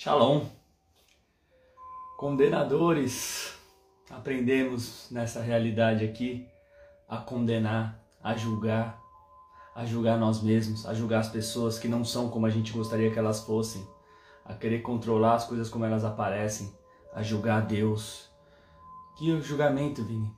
[0.00, 0.46] Shalom.
[2.16, 3.52] Condenadores,
[4.08, 6.46] aprendemos nessa realidade aqui
[7.08, 9.02] a condenar, a julgar,
[9.74, 13.10] a julgar nós mesmos, a julgar as pessoas que não são como a gente gostaria
[13.10, 13.84] que elas fossem,
[14.44, 16.72] a querer controlar as coisas como elas aparecem,
[17.12, 18.30] a julgar Deus.
[19.16, 20.32] Que julgamento, Vini?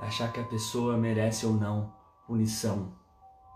[0.00, 1.94] É achar que a pessoa merece ou não
[2.26, 2.92] punição,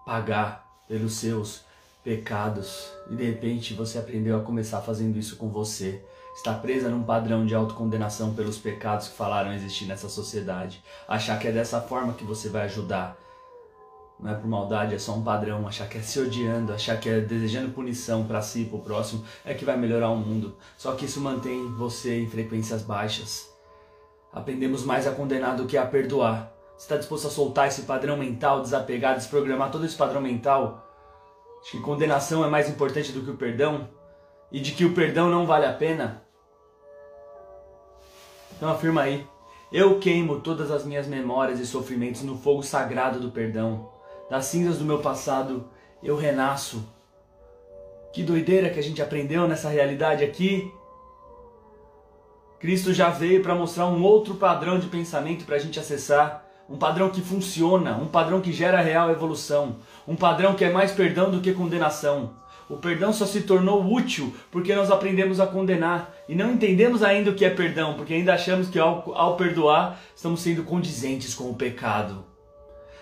[0.07, 1.65] pagar pelos seus
[2.03, 6.03] pecados e de repente você aprendeu a começar fazendo isso com você.
[6.35, 10.83] Está presa num padrão de autocondenação pelos pecados que falaram existir nessa sociedade.
[11.07, 13.19] Achar que é dessa forma que você vai ajudar.
[14.19, 15.67] Não é por maldade, é só um padrão.
[15.69, 19.25] Achar que é se odiando, achar que é desejando punição para si, para o próximo,
[19.45, 20.57] é que vai melhorar o mundo.
[20.79, 23.51] Só que isso mantém você em frequências baixas.
[24.33, 26.51] Aprendemos mais a condenar do que a perdoar.
[26.79, 30.92] Está disposto a soltar esse padrão mental, desapegar, desprogramar todo esse padrão mental?
[31.65, 33.89] De que condenação é mais importante do que o perdão
[34.51, 36.23] e de que o perdão não vale a pena?
[38.57, 39.27] Então afirma aí.
[39.73, 43.91] Eu queimo todas as minhas memórias e sofrimentos no fogo sagrado do perdão.
[44.29, 45.69] Das cinzas do meu passado
[46.03, 46.87] eu renasço.
[48.13, 50.71] Que doideira que a gente aprendeu nessa realidade aqui.
[52.61, 56.79] Cristo já veio para mostrar um outro padrão de pensamento para a gente acessar um
[56.79, 59.77] padrão que funciona, um padrão que gera real evolução,
[60.09, 62.31] um padrão que é mais perdão do que condenação.
[62.67, 67.31] O perdão só se tornou útil porque nós aprendemos a condenar e não entendemos ainda
[67.31, 71.51] o que é perdão, porque ainda achamos que ao, ao perdoar estamos sendo condizentes com
[71.51, 72.25] o pecado.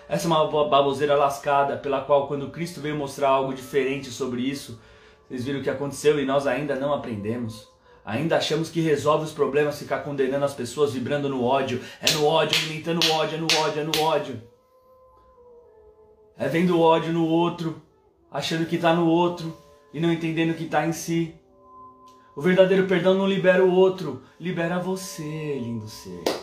[0.09, 4.81] Essa é uma baboseira lascada pela qual, quando Cristo veio mostrar algo diferente sobre isso,
[5.29, 7.69] vocês viram o que aconteceu e nós ainda não aprendemos.
[8.03, 11.81] Ainda achamos que resolve os problemas ficar condenando as pessoas, vibrando no ódio.
[12.01, 14.41] É no ódio, alimentando o ódio, é no ódio, é no ódio.
[16.37, 17.79] É vendo ódio no outro,
[18.31, 19.55] achando que está no outro
[19.93, 21.35] e não entendendo que está em si.
[22.35, 26.40] O verdadeiro perdão não libera o outro, libera você, lindo ser.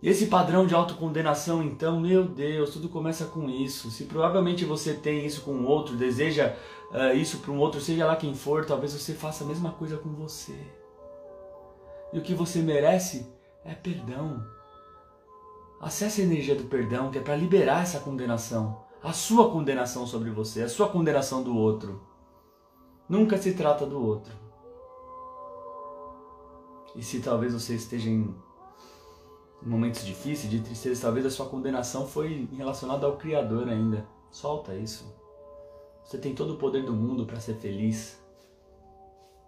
[0.00, 3.90] Esse padrão de autocondenação, então, meu Deus, tudo começa com isso.
[3.90, 6.54] Se provavelmente você tem isso com outro, deseja
[6.92, 9.96] uh, isso para um outro, seja lá quem for, talvez você faça a mesma coisa
[9.96, 10.56] com você.
[12.12, 13.26] E o que você merece
[13.64, 14.46] é perdão.
[15.80, 18.84] Acesse a energia do perdão, que é para liberar essa condenação.
[19.02, 22.00] A sua condenação sobre você, a sua condenação do outro.
[23.08, 24.32] Nunca se trata do outro.
[26.94, 28.34] E se talvez você esteja em
[29.62, 34.06] momentos difíceis, de tristeza, talvez a sua condenação foi relacionada ao Criador ainda.
[34.30, 35.12] Solta isso.
[36.04, 38.18] Você tem todo o poder do mundo para ser feliz.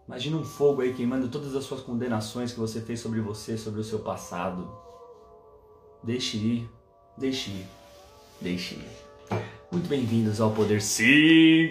[0.07, 3.81] Imagina um fogo aí queimando todas as suas condenações que você fez sobre você, sobre
[3.81, 4.69] o seu passado.
[6.03, 6.69] Deixe ir,
[7.17, 7.67] deixe ir,
[8.41, 8.89] deixe ir.
[9.71, 11.71] Muito bem-vindos ao Poder 520.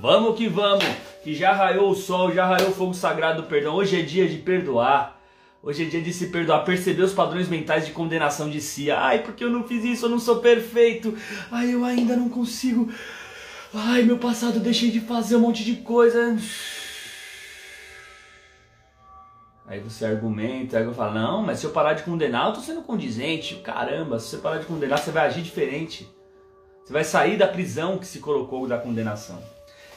[0.00, 0.84] Vamos que vamos,
[1.24, 3.74] que já raiou o sol, já raiou o fogo sagrado do perdão.
[3.74, 5.21] Hoje é dia de perdoar.
[5.62, 8.90] Hoje é dia de se perdoar, perceber os padrões mentais de condenação de si.
[8.90, 11.16] Ai, porque eu não fiz isso, eu não sou perfeito.
[11.50, 12.90] Ai, eu ainda não consigo
[13.74, 16.36] Ai, meu passado, deixei de fazer um monte de coisa.
[19.66, 22.60] Aí você argumenta, aí eu falo, não, mas se eu parar de condenar, eu tô
[22.60, 23.54] sendo condizente.
[23.56, 26.06] Caramba, se você parar de condenar, você vai agir diferente.
[26.84, 29.42] Você vai sair da prisão que se colocou da condenação.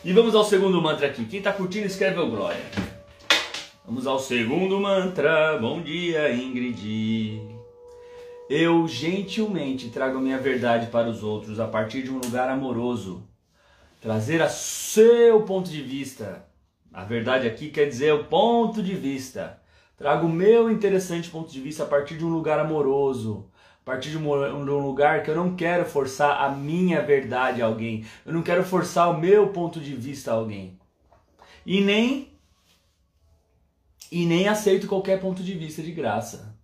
[0.06, 1.26] E vamos ao segundo mantra aqui.
[1.26, 2.85] Quem tá curtindo, escreve o glória.
[3.86, 5.60] Vamos ao segundo mantra.
[5.60, 7.40] Bom dia, Ingrid.
[8.50, 13.24] Eu gentilmente trago minha verdade para os outros a partir de um lugar amoroso
[14.02, 16.48] trazer a seu ponto de vista.
[16.92, 19.62] A verdade aqui quer dizer o ponto de vista.
[19.96, 23.52] Trago o meu interessante ponto de vista a partir de um lugar amoroso,
[23.84, 28.04] a partir de um lugar que eu não quero forçar a minha verdade a alguém,
[28.26, 30.76] eu não quero forçar o meu ponto de vista a alguém.
[31.64, 32.35] E nem
[34.12, 36.56] e nem aceito qualquer ponto de vista de graça.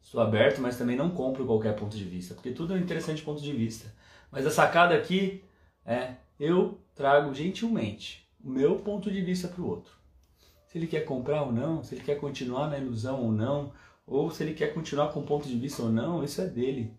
[0.00, 3.22] Sou aberto, mas também não compro qualquer ponto de vista, porque tudo é um interessante
[3.22, 3.92] ponto de vista.
[4.30, 5.42] Mas a sacada aqui
[5.84, 9.92] é eu trago gentilmente o meu ponto de vista para o outro.
[10.66, 13.72] Se ele quer comprar ou não, se ele quer continuar na ilusão ou não,
[14.06, 16.92] ou se ele quer continuar com ponto de vista ou não, isso é dele.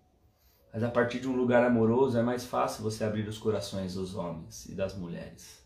[0.74, 4.16] Mas a partir de um lugar amoroso é mais fácil você abrir os corações dos
[4.16, 5.64] homens e das mulheres,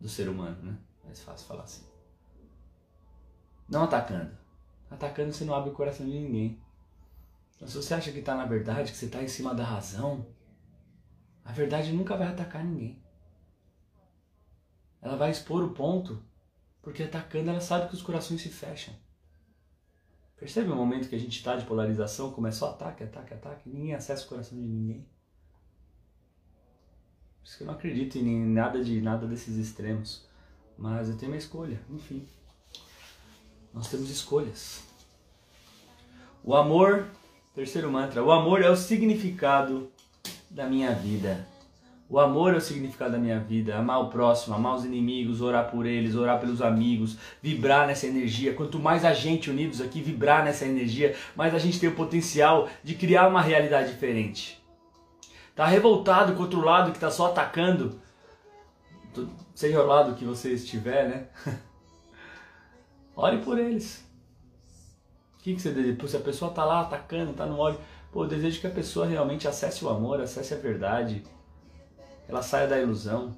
[0.00, 0.78] do ser humano, né?
[1.04, 1.87] Mais fácil falar assim.
[3.68, 4.36] Não atacando.
[4.90, 6.60] Atacando você não abre o coração de ninguém.
[7.56, 10.26] Então, se você acha que está na verdade, que você está em cima da razão,
[11.44, 13.02] a verdade nunca vai atacar ninguém.
[15.02, 16.22] Ela vai expor o ponto,
[16.80, 18.94] porque atacando ela sabe que os corações se fecham.
[20.36, 23.68] Percebe o momento que a gente está de polarização, como é só ataque, ataque, ataque,
[23.68, 25.06] ninguém acessa o coração de ninguém.
[27.40, 30.28] Por isso que eu não acredito em nada de nada desses extremos.
[30.76, 32.28] Mas eu tenho uma escolha, enfim.
[33.72, 34.82] Nós temos escolhas.
[36.42, 37.06] O amor,
[37.54, 39.90] terceiro mantra, o amor é o significado
[40.50, 41.46] da minha vida.
[42.10, 43.76] O amor é o significado da minha vida.
[43.76, 48.54] Amar o próximo, amar os inimigos, orar por eles, orar pelos amigos, vibrar nessa energia.
[48.54, 52.68] Quanto mais a gente unidos aqui vibrar nessa energia, mais a gente tem o potencial
[52.82, 54.58] de criar uma realidade diferente.
[55.54, 58.00] Tá revoltado com outro lado que tá só atacando,
[59.54, 61.26] seja o lado que você estiver, né?
[63.20, 64.04] Ore por eles.
[65.34, 66.06] O que, que você deseja?
[66.06, 67.76] Se a pessoa tá lá atacando, tá no óleo,
[68.12, 71.24] pô, eu desejo que a pessoa realmente acesse o amor, acesse a verdade,
[72.28, 73.36] ela saia da ilusão,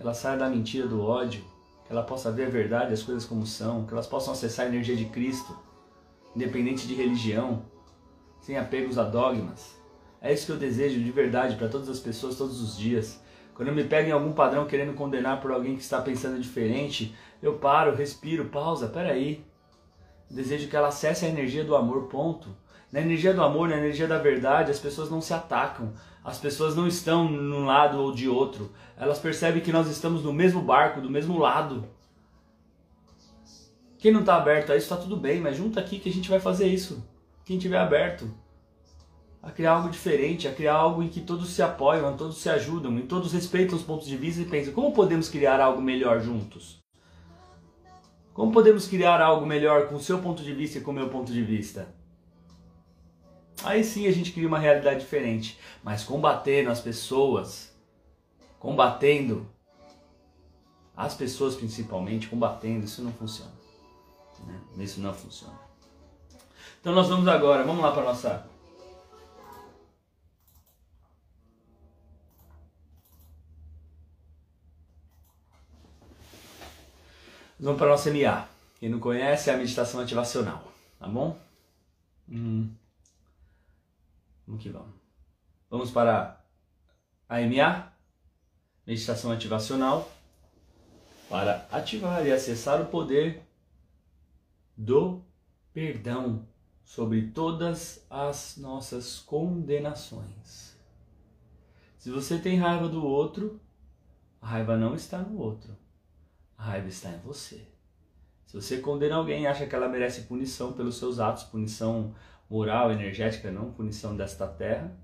[0.00, 1.44] ela saia da mentira, do ódio,
[1.86, 4.68] que ela possa ver a verdade, as coisas como são, que elas possam acessar a
[4.68, 5.56] energia de Cristo,
[6.34, 7.62] independente de religião,
[8.40, 9.78] sem apegos a dogmas.
[10.20, 13.20] É isso que eu desejo de verdade para todas as pessoas todos os dias.
[13.54, 17.14] Quando eu me pego em algum padrão querendo condenar por alguém que está pensando diferente,
[17.40, 19.44] eu paro, respiro, pausa, peraí.
[20.28, 22.48] Desejo que ela acesse a energia do amor, ponto.
[22.90, 25.92] Na energia do amor, na energia da verdade, as pessoas não se atacam.
[26.24, 28.72] As pessoas não estão num lado ou de outro.
[28.96, 31.84] Elas percebem que nós estamos no mesmo barco, do mesmo lado.
[33.98, 36.28] Quem não está aberto a isso está tudo bem, mas junta aqui que a gente
[36.28, 37.06] vai fazer isso.
[37.44, 38.28] Quem tiver aberto
[39.44, 42.98] a criar algo diferente, a criar algo em que todos se apoiam, todos se ajudam,
[42.98, 46.82] e todos respeitam os pontos de vista e pensam como podemos criar algo melhor juntos.
[48.32, 51.10] Como podemos criar algo melhor com o seu ponto de vista e com o meu
[51.10, 51.94] ponto de vista?
[53.62, 55.58] Aí sim a gente cria uma realidade diferente.
[55.84, 57.72] Mas combatendo as pessoas,
[58.58, 59.46] combatendo
[60.96, 63.52] as pessoas principalmente, combatendo, isso não funciona.
[64.46, 64.58] Né?
[64.78, 65.58] Isso não funciona.
[66.80, 68.53] Então nós vamos agora, vamos lá para nossa
[77.64, 78.46] Vamos para a nossa MA.
[78.78, 81.34] Quem não conhece é a meditação ativacional, tá bom?
[82.28, 82.70] Hum.
[84.46, 84.94] Vamos que vamos.
[85.70, 86.44] Vamos para
[87.26, 87.90] a MA,
[88.86, 90.12] meditação ativacional,
[91.30, 93.42] para ativar e acessar o poder
[94.76, 95.24] do
[95.72, 96.46] perdão
[96.84, 100.76] sobre todas as nossas condenações.
[101.96, 103.58] Se você tem raiva do outro,
[104.42, 105.74] a raiva não está no outro,
[106.56, 107.66] a raiva está em você.
[108.46, 112.14] Se você condena alguém e acha que ela merece punição pelos seus atos, punição
[112.48, 114.96] moral, energética, não punição desta terra,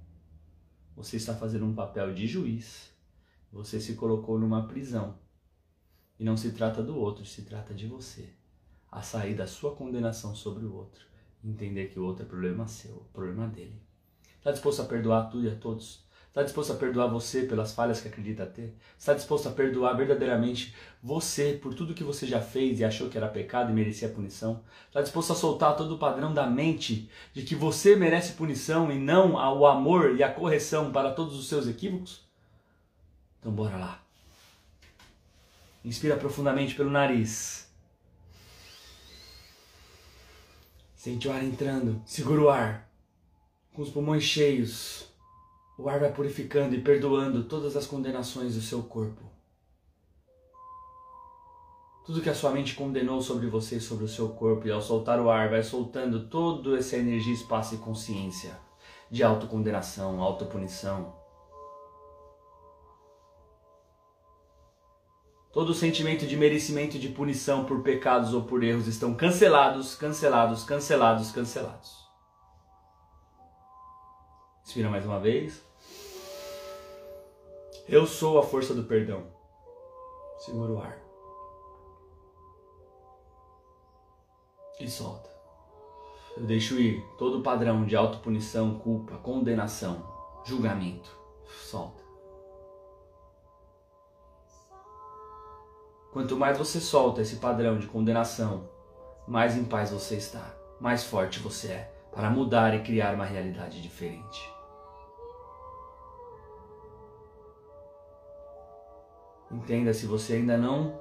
[0.94, 2.90] você está fazendo um papel de juiz.
[3.52, 5.18] Você se colocou numa prisão.
[6.18, 8.28] E não se trata do outro, se trata de você.
[8.90, 11.04] A sair da sua condenação sobre o outro.
[11.42, 13.82] Entender que o outro é problema seu, problema dele.
[14.36, 16.04] Está disposto a perdoar tudo e a todos?
[16.30, 18.72] Está disposto a perdoar você pelas falhas que acredita ter?
[18.96, 20.72] Está disposto a perdoar verdadeiramente
[21.02, 24.62] você por tudo que você já fez e achou que era pecado e merecia punição?
[24.86, 28.98] Está disposto a soltar todo o padrão da mente de que você merece punição e
[28.98, 32.20] não o amor e a correção para todos os seus equívocos?
[33.40, 34.00] Então bora lá.
[35.84, 37.68] Inspira profundamente pelo nariz.
[40.94, 42.00] Sente o ar entrando.
[42.06, 42.88] Segura o ar.
[43.72, 45.09] Com os pulmões cheios.
[45.82, 49.22] O ar vai purificando e perdoando todas as condenações do seu corpo.
[52.04, 54.82] Tudo que a sua mente condenou sobre você e sobre o seu corpo, e ao
[54.82, 58.60] soltar o ar, vai soltando toda essa energia, espaço e consciência
[59.10, 61.14] de autocondenação, autopunição.
[65.50, 70.62] Todo sentimento de merecimento e de punição por pecados ou por erros estão cancelados, cancelados,
[70.62, 72.06] cancelados, cancelados.
[74.62, 75.69] Inspira mais uma vez.
[77.88, 79.24] Eu sou a força do perdão.
[80.38, 80.98] Segura o ar.
[84.78, 85.28] E solta.
[86.36, 90.06] Eu deixo ir todo o padrão de autopunição, culpa, condenação,
[90.44, 91.10] julgamento.
[91.46, 92.02] Solta.
[96.12, 98.68] Quanto mais você solta esse padrão de condenação,
[99.28, 103.80] mais em paz você está, mais forte você é para mudar e criar uma realidade
[103.80, 104.59] diferente.
[109.50, 110.98] Entenda, se você ainda não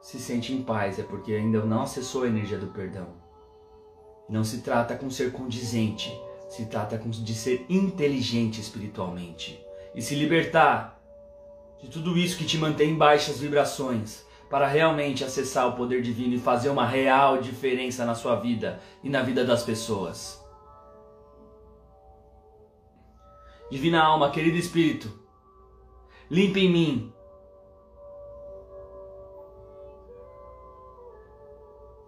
[0.00, 3.08] se sente em paz, é porque ainda não acessou a energia do perdão.
[4.28, 6.12] Não se trata com ser condizente,
[6.48, 9.64] se trata de ser inteligente espiritualmente
[9.94, 11.00] e se libertar
[11.80, 16.34] de tudo isso que te mantém em baixas vibrações para realmente acessar o poder divino
[16.34, 20.42] e fazer uma real diferença na sua vida e na vida das pessoas.
[23.70, 25.22] Divina alma, querido espírito,
[26.32, 27.12] Limpa em mim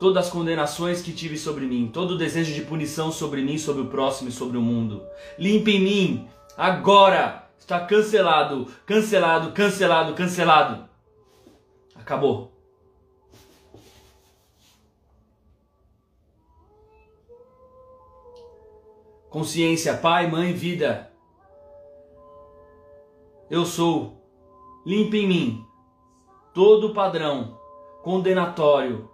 [0.05, 3.81] todas as condenações que tive sobre mim, todo o desejo de punição sobre mim, sobre
[3.81, 5.03] o próximo e sobre o mundo.
[5.39, 10.87] Limpe em mim, agora está cancelado, cancelado, cancelado, cancelado.
[11.95, 12.53] Acabou.
[19.31, 21.11] Consciência, Pai, Mãe, Vida.
[23.49, 24.23] Eu sou.
[24.85, 25.67] Limpe em mim
[26.53, 27.59] todo padrão
[28.03, 29.13] condenatório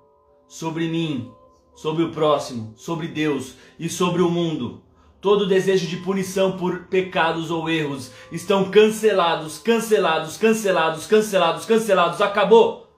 [0.50, 1.32] sobre mim,
[1.76, 4.82] sobre o próximo, sobre Deus e sobre o mundo.
[5.20, 12.20] Todo desejo de punição por pecados ou erros estão cancelados, cancelados, cancelados, cancelados, cancelados.
[12.20, 12.88] Acabou.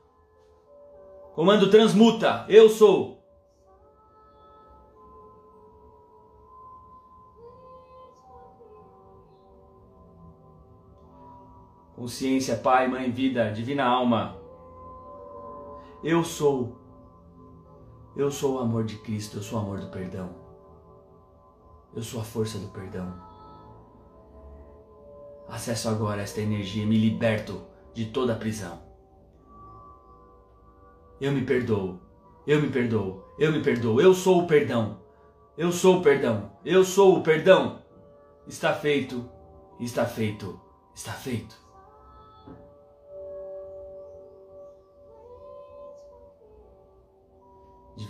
[1.34, 2.46] Comando transmuta.
[2.48, 3.22] Eu sou.
[11.94, 14.38] Consciência, Pai, Mãe, Vida, Divina Alma.
[16.02, 16.81] Eu sou
[18.14, 20.30] eu sou o amor de Cristo, eu sou o amor do perdão.
[21.94, 23.12] Eu sou a força do perdão.
[25.48, 28.82] Acesso agora esta energia me liberto de toda a prisão.
[31.20, 32.00] Eu me perdoo,
[32.46, 35.00] eu me perdoo, eu me perdoo, eu sou o perdão.
[35.56, 37.82] Eu sou o perdão, eu sou o perdão.
[38.46, 39.28] Está feito,
[39.78, 40.58] está feito,
[40.94, 41.54] está feito.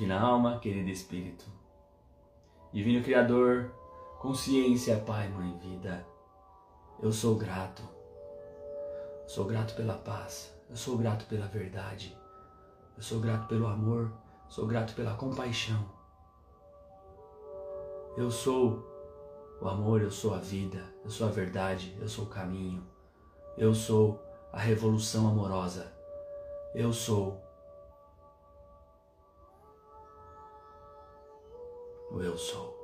[0.03, 1.45] Divina alma, querido Espírito,
[2.73, 3.71] Divino Criador,
[4.19, 6.05] consciência, Pai, Mãe, vida,
[7.01, 7.85] eu sou grato.
[9.29, 12.19] Sou grato pela paz, eu sou grato pela verdade,
[12.97, 14.13] eu sou grato pelo amor,
[14.49, 15.89] sou grato pela compaixão.
[18.17, 18.85] Eu sou
[19.61, 22.85] o amor, eu sou a vida, eu sou a verdade, eu sou o caminho,
[23.57, 24.21] eu sou
[24.53, 25.93] a revolução amorosa,
[26.75, 27.41] eu sou
[32.25, 32.81] eu sou.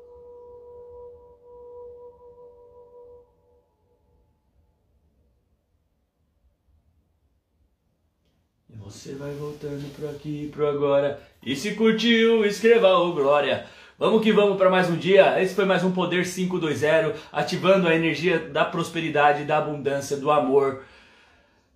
[8.69, 11.21] E você vai voltando pro aqui e pro agora.
[11.43, 13.67] E se curtiu, escreva o Glória.
[13.99, 15.43] Vamos que vamos para mais um dia.
[15.43, 20.85] Esse foi mais um Poder 520, ativando a energia da prosperidade, da abundância, do amor,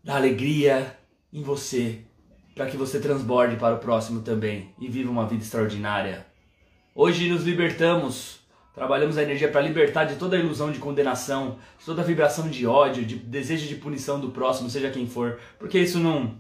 [0.05, 0.97] da alegria
[1.33, 2.01] em você,
[2.55, 6.32] para que você transborde para o próximo também e viva uma vida extraordinária.
[6.95, 8.41] Hoje nos libertamos,
[8.75, 12.51] trabalhamos a energia para libertar de toda a ilusão de condenação, de toda a vibração
[12.51, 16.37] de ódio, de desejo de punição do próximo, seja quem for, porque isso não,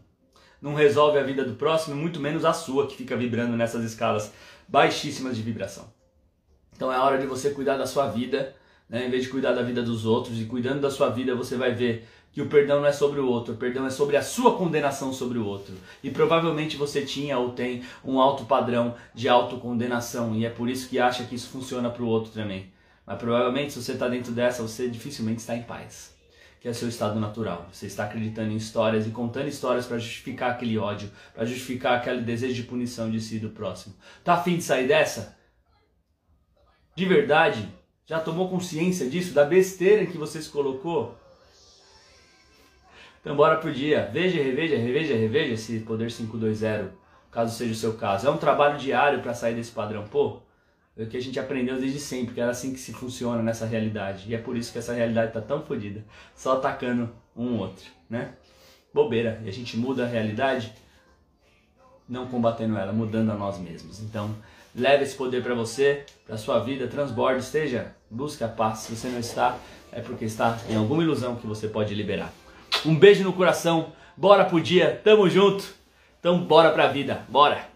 [0.60, 4.30] não resolve a vida do próximo, muito menos a sua que fica vibrando nessas escalas
[4.68, 5.90] baixíssimas de vibração.
[6.76, 8.54] Então é hora de você cuidar da sua vida,
[8.90, 9.06] né?
[9.06, 11.74] em vez de cuidar da vida dos outros, e cuidando da sua vida você vai
[11.74, 14.56] ver que o perdão não é sobre o outro, o perdão é sobre a sua
[14.56, 15.74] condenação sobre o outro.
[16.02, 20.88] E provavelmente você tinha ou tem um alto padrão de autocondenação e é por isso
[20.88, 22.72] que acha que isso funciona para o outro também.
[23.06, 26.16] Mas provavelmente se você está dentro dessa, você dificilmente está em paz,
[26.58, 27.68] que é seu estado natural.
[27.70, 32.22] Você está acreditando em histórias e contando histórias para justificar aquele ódio, para justificar aquele
[32.22, 33.94] desejo de punição de si e do próximo.
[34.24, 35.36] Tá afim de sair dessa?
[36.94, 37.68] De verdade?
[38.06, 41.20] Já tomou consciência disso, da besteira que você se colocou?
[43.22, 44.10] Então bora pro dia.
[44.12, 46.90] Veja, reveja, reveja, reveja esse Poder 520,
[47.30, 48.26] caso seja o seu caso.
[48.26, 50.04] É um trabalho diário para sair desse padrão.
[50.08, 50.40] Pô,
[50.96, 53.64] é o que a gente aprendeu desde sempre, que era assim que se funciona nessa
[53.64, 54.28] realidade.
[54.28, 56.04] E é por isso que essa realidade tá tão fodida.
[56.34, 58.32] Só atacando um outro, né?
[58.92, 59.40] Bobeira.
[59.44, 60.72] E a gente muda a realidade
[62.08, 64.00] não combatendo ela, mudando a nós mesmos.
[64.00, 64.34] Então,
[64.74, 68.80] leve esse poder para você, para sua vida, transborde, esteja, busque a paz.
[68.80, 69.56] Se você não está,
[69.92, 72.32] é porque está em alguma ilusão que você pode liberar.
[72.84, 73.92] Um beijo no coração.
[74.16, 75.00] Bora pro dia.
[75.02, 75.74] Tamo junto.
[76.20, 77.22] Então bora pra vida.
[77.28, 77.71] Bora.